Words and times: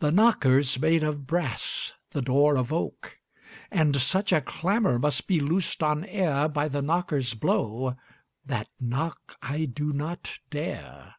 The 0.00 0.12
knocker's 0.12 0.78
made 0.78 1.02
of 1.02 1.26
brass, 1.26 1.94
the 2.10 2.20
door 2.20 2.58
of 2.58 2.70
oak, 2.70 3.18
And 3.70 3.96
such 3.96 4.30
a 4.30 4.42
clamor 4.42 4.98
must 4.98 5.26
be 5.26 5.40
loosed 5.40 5.82
on 5.82 6.04
air 6.04 6.48
By 6.48 6.68
the 6.68 6.82
knocker's 6.82 7.32
blow 7.32 7.96
that 8.44 8.68
knock 8.78 9.38
I 9.40 9.64
do 9.64 9.94
not 9.94 10.38
dare. 10.50 11.14